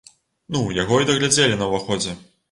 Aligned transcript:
Ну, 0.53 0.61
яго 0.77 0.95
і 1.03 1.07
дагледзелі 1.09 1.59
на 1.59 1.67
ўваходзе. 1.73 2.17